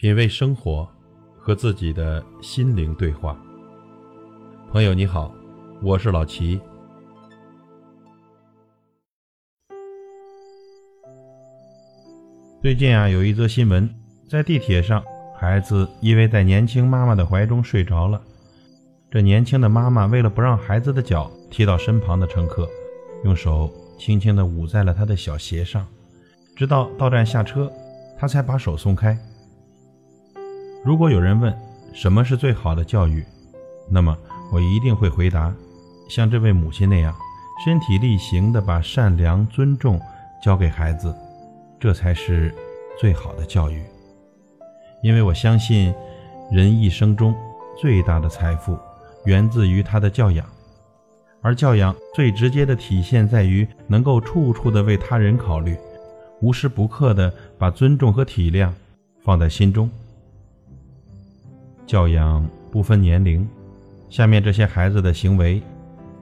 [0.00, 0.88] 品味生活，
[1.38, 3.38] 和自己的心灵对话。
[4.72, 5.30] 朋友你好，
[5.82, 6.58] 我是老齐。
[12.62, 13.94] 最近啊，有一则新闻，
[14.26, 15.04] 在地铁上，
[15.36, 18.18] 孩子依偎在年轻妈妈的怀中睡着了。
[19.10, 22.66] 这年轻的妈妈为了不让孩子的脚踢到身旁的乘客，
[23.22, 25.86] 用手轻轻地捂在了他的小鞋上，
[26.56, 27.70] 直到到站下车，
[28.18, 29.14] 她才把手松开。
[30.82, 31.54] 如果有人问
[31.92, 33.22] 什么是最好的教育，
[33.90, 34.16] 那么
[34.50, 35.54] 我一定会回答，
[36.08, 37.14] 像这位母亲那样，
[37.62, 40.00] 身体力行地把善良、尊重
[40.42, 41.14] 教给孩子，
[41.78, 42.54] 这才是
[42.98, 43.82] 最好的教育。
[45.02, 45.92] 因为我相信，
[46.50, 47.34] 人一生中
[47.78, 48.78] 最大的财富
[49.26, 50.46] 源自于他的教养，
[51.42, 55.76] 而教养最直接的体现在于能够处处的为他人考虑，
[56.40, 58.72] 无时不刻的把尊重和体谅
[59.22, 59.90] 放在心中。
[61.90, 63.44] 教养不分年龄，
[64.08, 65.60] 下面这些孩子的行为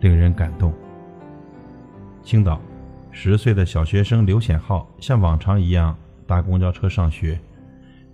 [0.00, 0.74] 令人感动。
[2.24, 2.60] 青岛
[3.12, 5.96] 十岁的小学生刘显浩像往常一样
[6.26, 7.38] 搭公交车上学，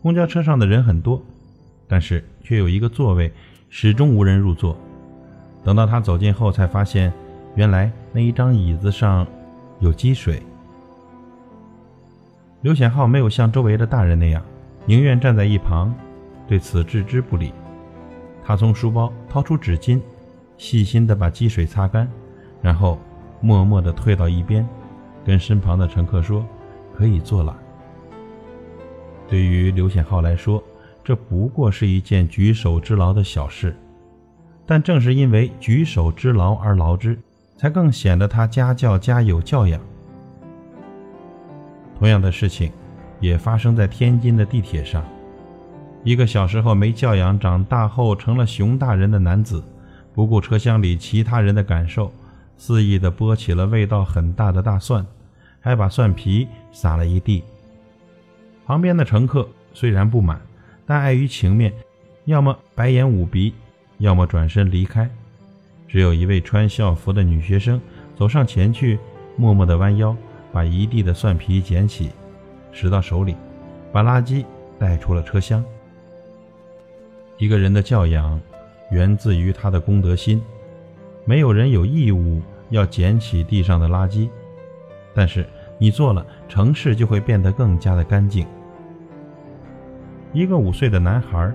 [0.02, 1.22] 公交车上的人很多，
[1.88, 3.32] 但是却有一个座位
[3.70, 4.76] 始终无人入座。
[5.64, 7.10] 等到他走近后，才发现
[7.54, 9.26] 原来那一张椅子上
[9.80, 10.42] 有积水。
[12.60, 14.42] 刘显浩没有像周围的大人那样，
[14.84, 15.94] 宁愿站在一旁。
[16.48, 17.52] 对此置之不理，
[18.42, 20.00] 他从书包掏出纸巾，
[20.56, 22.10] 细心地把积水擦干，
[22.62, 22.98] 然后
[23.42, 24.66] 默默地退到一边，
[25.24, 26.44] 跟身旁的乘客说
[26.96, 27.54] ：“可以坐了。”
[29.28, 30.64] 对于刘显浩来说，
[31.04, 33.76] 这不过是一件举手之劳的小事，
[34.64, 37.18] 但正是因为举手之劳而劳之，
[37.58, 39.78] 才更显得他家教家有教养。
[41.98, 42.72] 同样的事情，
[43.20, 45.04] 也发生在天津的地铁上。
[46.04, 49.62] 一个小时候没教养，长大后成了熊大人的男子，
[50.14, 52.10] 不顾车厢里其他人的感受，
[52.56, 55.04] 肆意地剥起了味道很大的大蒜，
[55.60, 57.42] 还把蒜皮撒了一地。
[58.64, 60.40] 旁边的乘客虽然不满，
[60.86, 61.72] 但碍于情面，
[62.24, 63.52] 要么白眼捂鼻，
[63.98, 65.10] 要么转身离开。
[65.88, 67.80] 只有一位穿校服的女学生
[68.14, 68.98] 走上前去，
[69.36, 70.16] 默默地弯腰，
[70.52, 72.10] 把一地的蒜皮捡起，
[72.72, 73.34] 拾到手里，
[73.92, 74.44] 把垃圾
[74.78, 75.64] 带出了车厢。
[77.38, 78.40] 一个人的教养，
[78.90, 80.42] 源自于他的公德心。
[81.24, 84.28] 没有人有义务要捡起地上的垃圾，
[85.14, 85.46] 但是
[85.78, 88.44] 你做了，城市就会变得更加的干净。
[90.32, 91.52] 一个五岁的男孩，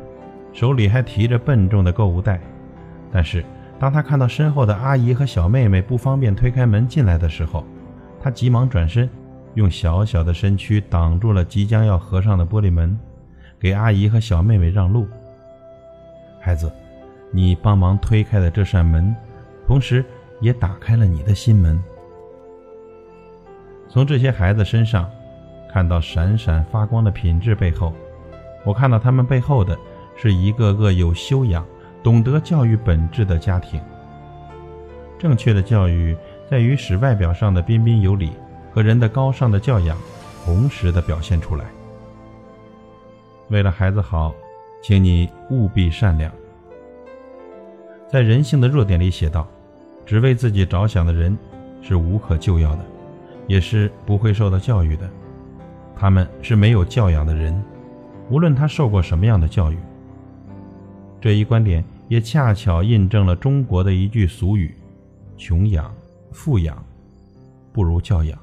[0.53, 2.39] 手里还提着笨重的购物袋，
[3.11, 3.43] 但是
[3.77, 7.65] 当他看到身后的阿姨和小妹妹不方便推开门进来的时候，
[8.21, 9.09] 他急忙转身，
[9.55, 12.97] 用小小的身躯挡住了即将要合上的玻璃门，
[13.59, 15.05] 给阿姨和小妹妹让路。
[16.45, 16.69] 孩子，
[17.31, 19.15] 你帮忙推开了这扇门，
[19.65, 20.03] 同时
[20.41, 21.81] 也打开了你的心门。
[23.87, 25.09] 从这些孩子身上
[25.71, 27.93] 看到闪闪发光的品质背后，
[28.65, 29.79] 我看到他们背后的
[30.17, 31.65] 是一个个有修养、
[32.03, 33.81] 懂得教育本质的家庭。
[35.17, 36.13] 正确的教育
[36.51, 38.33] 在于使外表上的彬彬有礼
[38.73, 39.97] 和人的高尚的教养
[40.43, 41.63] 同时的表现出来。
[43.47, 44.35] 为了孩子好。
[44.83, 46.29] 请你务必善良。
[48.11, 49.47] 在人性的弱点里写道
[50.05, 51.35] ：“只为自己着想的人
[51.81, 52.83] 是无可救药的，
[53.47, 55.09] 也是不会受到教育的。
[55.95, 57.63] 他们是没有教养的人，
[58.29, 59.77] 无论他受过什么样的教育。”
[61.21, 64.75] 这一观点也恰巧印证了中国的一句俗语
[65.37, 65.95] ：“穷养、
[66.33, 66.83] 富养，
[67.71, 68.37] 不如教养。”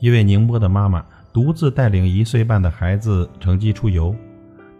[0.00, 4.12] 一位宁波的妈妈独自带领一岁半的孩子乘机出游。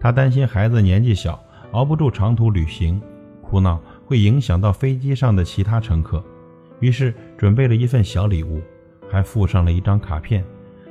[0.02, 1.40] 他担心孩子年纪小，
[1.70, 3.00] 熬不住长途旅行，
[3.40, 6.20] 哭闹会影响到飞机上的其他乘客，
[6.80, 8.60] 于是准备了一份小礼物，
[9.08, 10.44] 还附上了一张卡片，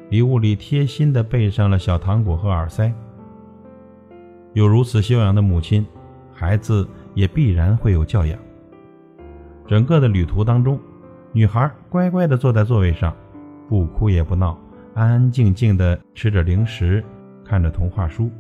[0.10, 2.90] 礼物里贴心地备上了小糖果和耳塞。
[4.54, 5.86] 有如此修养的母亲，
[6.32, 8.40] 孩子也必然会有教养。
[9.68, 10.80] 整个的旅途当中，
[11.34, 13.14] 女孩乖乖地坐在座位上，
[13.68, 14.58] 不哭也不闹，
[14.94, 17.04] 安安静静地吃着零食，
[17.44, 18.32] 看着童话书。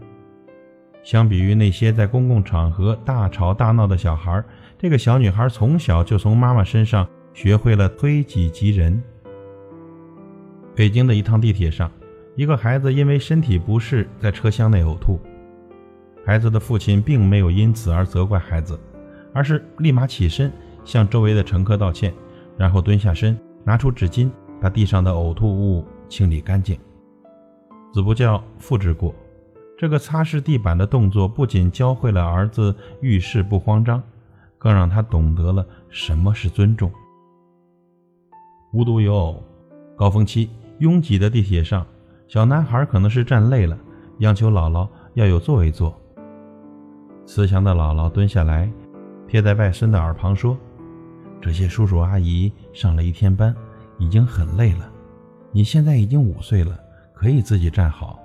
[1.03, 4.43] 相比于那些在公共场合大吵大闹的小孩，
[4.77, 9.01] 这个小女孩从小就从妈妈身上学会了推己及人。
[10.75, 11.91] 北京的一趟地铁上，
[12.35, 15.19] 一个孩子因为身体不适在车厢内呕吐，
[16.25, 18.79] 孩子的父亲并没有因此而责怪孩子，
[19.33, 20.51] 而是立马起身
[20.85, 22.13] 向周围的乘客道歉，
[22.57, 24.29] 然后蹲下身拿出纸巾
[24.61, 26.77] 把地上的呕吐物清理干净。
[27.91, 29.13] 子不教，父之过。
[29.81, 33.99] 这个擦拭地板的动作不仅教会了儿子遇事不慌张，
[34.59, 36.91] 更让他懂得了什么是尊重。
[38.73, 39.43] 无独有偶，
[39.97, 41.83] 高峰期拥挤的地铁上，
[42.27, 43.75] 小男孩可能是站累了，
[44.19, 45.99] 央求姥姥要有座位坐。
[47.25, 48.71] 慈祥的姥姥蹲下来，
[49.27, 50.55] 贴在外孙的耳旁说
[51.41, 53.51] ：“这些叔叔阿姨上了一天班，
[53.97, 54.87] 已经很累了。
[55.51, 56.79] 你现在已经五岁了，
[57.15, 58.19] 可以自己站好，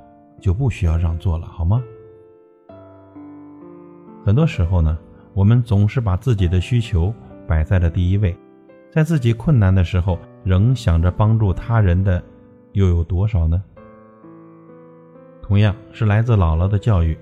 [0.46, 1.82] 就不需要让座了，好吗？”
[4.24, 4.96] 很多时候呢，
[5.34, 7.12] 我们总是把自己的需求
[7.48, 8.36] 摆在了第一位，
[8.92, 12.22] 在自己困难的时候，仍想着帮助他人的，
[12.74, 13.60] 又有多少呢？
[15.42, 17.18] 同样是来自姥姥的教育。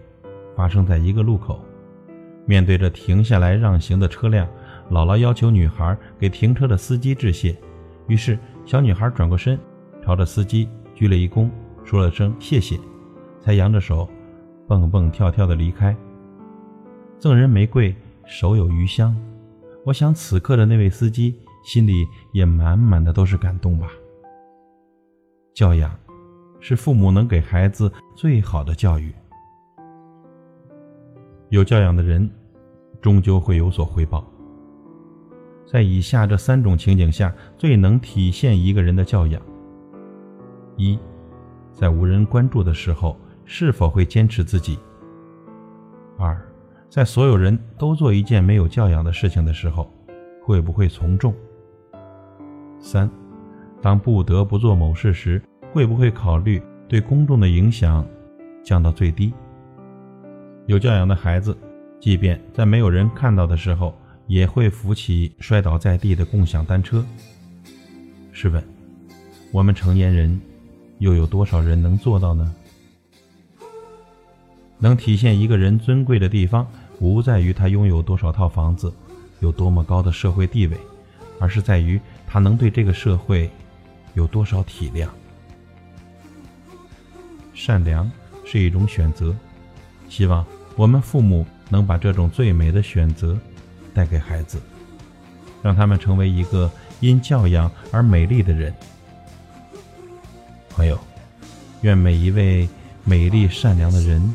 [0.55, 1.65] 发生在一个路口，
[2.45, 4.47] 面对着停下来让行的车辆，
[4.91, 7.57] 姥姥要求女孩给停车的司机致谢。
[8.07, 9.59] 于是，小女孩转过身，
[10.05, 11.51] 朝着司机鞠了一躬，
[11.85, 12.79] 说了声谢谢，
[13.45, 14.09] 才扬着手，
[14.67, 15.95] 蹦蹦跳跳的离开。
[17.19, 17.95] 赠人玫瑰，
[18.25, 19.15] 手有余香。
[19.85, 23.87] 我想，此刻的那位司机心里也满满的都是感动吧。
[25.53, 25.95] 教养，
[26.59, 29.13] 是父母能给孩子最好的教育。
[31.51, 32.27] 有教养的人，
[33.03, 34.25] 终究会有所回报。
[35.71, 39.43] 在以下这三种情景下，最能体现一个人的教养：
[40.79, 40.99] 一，
[41.73, 43.15] 在无人关注的时候，
[43.45, 44.79] 是否会坚持自己；
[46.19, 46.41] 二，
[46.89, 49.93] 在所有人都做一件没有教养的事情的时候，
[50.43, 51.33] 会不会从众；
[52.81, 53.11] 三，
[53.83, 55.43] 当不得不做某事时，
[55.73, 58.07] 会不会考虑对公众的影响
[58.63, 59.33] 降到最低。
[60.67, 61.57] 有教养的孩子，
[62.01, 63.95] 即便在没有人看到的时候，
[64.27, 67.05] 也会扶起摔倒在地的共享单车。
[68.33, 68.65] 试问，
[69.53, 70.41] 我们成年人，
[70.99, 72.55] 又有多少人能做到呢？
[74.79, 76.67] 能体现一个人尊贵的地方，
[76.99, 78.93] 不在于他拥有多少套房子，
[79.41, 80.77] 有多么高的社会地位，
[81.39, 83.51] 而是在于他能对这个社会
[84.15, 85.09] 有多少体谅。
[87.55, 88.11] 善良
[88.45, 89.35] 是一种选择。
[90.09, 90.45] 希望
[90.77, 93.39] 我们父母能把这种最美的选择
[93.95, 94.61] 带给孩子，
[95.63, 98.73] 让他们成为一个因教养而美丽的人。
[100.69, 100.99] 朋友，
[101.83, 102.69] 愿每一位
[103.05, 104.35] 美丽善良的人